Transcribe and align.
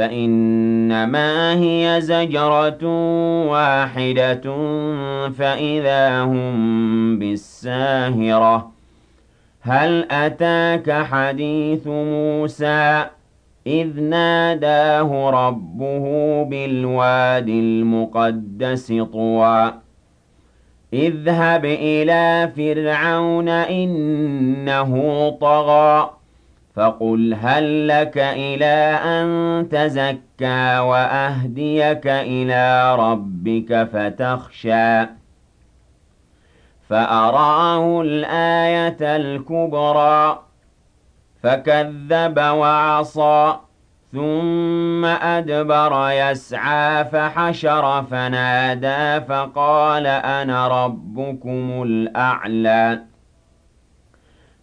فَإِنَّمَا 0.00 1.54
هِيَ 1.54 2.00
زَجْرَةٌ 2.00 2.86
وَاحِدَةٌ 3.50 4.42
فَإِذَا 5.38 6.22
هُم 6.22 7.18
بِالسَّاهِرَةِ. 7.18 8.72
هَلْ 9.62 10.06
أَتَاكَ 10.10 10.90
حَدِيثُ 10.92 11.86
مُوسَىٰ؟ 11.86 13.06
إِذْ 13.66 14.00
نَادَاهُ 14.00 15.30
رَبُّهُ 15.30 16.44
بِالْوَادِ 16.44 17.48
الْمُقَدَّسِ 17.48 18.92
طُوًى. 19.12 19.72
اذْهَبْ 20.92 21.64
إِلَىٰ 21.64 22.52
فِرْعَوْنَ 22.56 23.48
إِنَّهُ 23.48 25.30
طَغَىٰ. 25.40 26.19
فَقُلْ 26.76 27.34
هَل 27.34 27.88
لَّكَ 27.88 28.18
إِلَىٰ 28.18 29.00
أَن 29.04 29.68
تَزَكَّىٰ 29.68 30.78
وَأَهْدِيَكَ 30.78 32.06
إِلَىٰ 32.06 32.96
رَبِّكَ 32.96 33.88
فَتَخْشَىٰ 33.92 35.06
فَأَرَاهُ 36.88 38.00
الْآيَةَ 38.02 39.16
الْكُبْرَىٰ 39.16 40.38
فَكَذَّبَ 41.42 42.36
وَعَصَىٰ 42.38 43.56
ثُمَّ 44.12 45.04
أَدْبَرَ 45.04 46.10
يَسْعَىٰ 46.10 47.04
فَحَشَرَ 47.04 48.02
فَنَادَىٰ 48.10 49.20
فَقَالَ 49.28 50.06
أَنَا 50.06 50.68
رَبُّكُمُ 50.84 51.82
الْأَعْلَىٰ 51.82 53.09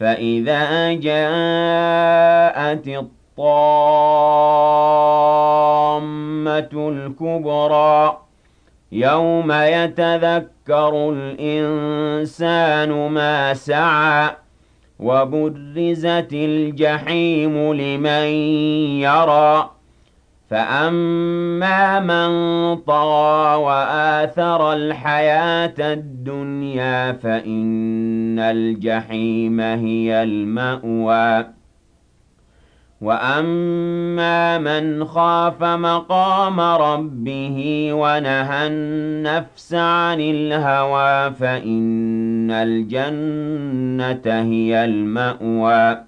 فَإِذَا 0.00 0.92
جَاءَتِ 0.92 2.88
الطَّامَّةُ 2.88 3.78
الْكُبْرَىٰ 6.74 8.18
يَوْمَ 8.92 9.52
يَتَذَكَّرُ 9.52 11.10
الْإِنسَانُ 11.10 12.90
مَا 13.08 13.54
سَعَىٰ 13.54 14.36
وَبُرِّزَتِ 14.98 16.32
الْجَحِيمُ 16.32 17.72
لِمَن 17.74 18.26
يَرَىٰ 19.02 19.70
فَأَمَّا 20.50 22.00
مَن 22.00 22.30
طَغَىٰ 22.76 23.56
وَآثَرَ 23.56 24.72
الْحَيَاةَ 24.72 25.74
الدُّنْيَا 25.78 27.12
فَإِنَّ 27.12 28.38
الْجَحِيمَ 28.38 29.60
هِيَ 29.60 30.22
الْمَأْوَىٰ 30.22 31.46
وَأَمَّا 33.00 34.58
مَنْ 34.58 35.04
خَافَ 35.04 35.62
مَقَامَ 35.64 36.60
رَبِّهِ 36.60 37.88
وَنَهَى 37.92 38.66
النَّفْسَ 38.66 39.74
عَنِ 39.74 40.20
الْهَوَىٰ 40.20 41.30
فَإِنَّ 41.34 42.50
الْجَنَّةَ 42.50 44.42
هِيَ 44.42 44.84
الْمَأْوَىٰ 44.84 46.07